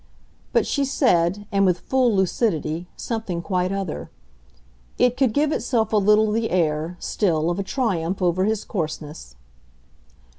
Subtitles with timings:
[0.51, 4.09] But she said, and with full lucidity, something quite other:
[4.97, 9.35] it could give itself a little the air, still, of a triumph over his coarseness.